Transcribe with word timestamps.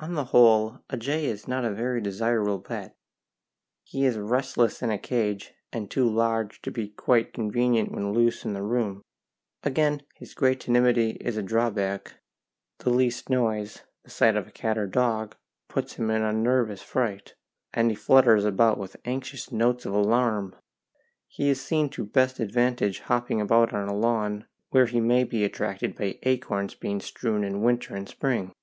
On 0.00 0.14
the 0.14 0.24
whole, 0.24 0.78
a 0.88 0.96
jay 0.96 1.26
is 1.26 1.46
not 1.46 1.62
a 1.62 1.70
very 1.70 2.00
desirable 2.00 2.58
pet; 2.58 2.96
he 3.84 4.06
is 4.06 4.16
restless 4.16 4.80
in 4.80 4.90
a 4.90 4.96
cage, 4.96 5.52
and 5.74 5.90
too 5.90 6.08
large 6.08 6.62
to 6.62 6.70
be 6.70 6.88
quite 6.88 7.34
convenient 7.34 7.92
when 7.92 8.14
loose 8.14 8.46
in 8.46 8.56
a 8.56 8.62
room; 8.62 9.02
again, 9.62 10.00
his 10.14 10.32
great 10.32 10.60
timidity 10.60 11.18
is 11.20 11.36
a 11.36 11.42
drawback 11.42 12.14
the 12.78 12.88
least 12.88 13.28
noise, 13.28 13.82
the 14.04 14.08
sight 14.08 14.36
of 14.36 14.48
a 14.48 14.50
cat 14.50 14.78
or 14.78 14.86
dog, 14.86 15.36
puts 15.68 15.96
him 15.96 16.08
in 16.10 16.22
a 16.22 16.32
nervous 16.32 16.80
fright, 16.80 17.34
and 17.74 17.90
he 17.90 17.94
flutters 17.94 18.46
about 18.46 18.78
with 18.78 18.96
anxious 19.04 19.52
notes 19.52 19.84
of 19.84 19.92
alarm. 19.92 20.56
He 21.26 21.50
is 21.50 21.60
seen 21.60 21.90
to 21.90 22.06
best 22.06 22.40
advantage 22.40 23.00
hopping 23.00 23.38
about 23.38 23.74
on 23.74 23.86
a 23.86 23.94
lawn, 23.94 24.46
where 24.70 24.86
he 24.86 24.98
may 24.98 25.24
be 25.24 25.44
attracted 25.44 25.94
by 25.94 26.18
acorns 26.22 26.74
being 26.74 27.00
strewn 27.02 27.44
in 27.44 27.60
winter 27.60 27.94
and 27.94 28.08
spring. 28.08 28.54